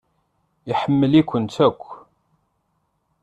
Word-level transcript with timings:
Iḥemmel-ikent 0.71 1.55
akk. 1.67 1.83